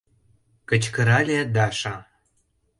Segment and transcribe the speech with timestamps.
[0.69, 1.95] —кычкырале Даша.